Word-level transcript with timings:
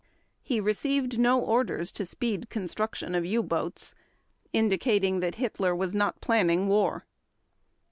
He 0.41 0.59
received 0.59 1.19
no 1.19 1.39
orders 1.39 1.91
to 1.91 2.07
speed 2.07 2.49
construction 2.49 3.13
of 3.13 3.23
U 3.23 3.43
boats, 3.43 3.93
indicating 4.51 5.19
that 5.19 5.35
Hitler 5.35 5.75
was 5.75 5.93
not 5.93 6.19
planning 6.21 6.67
war. 6.67 7.05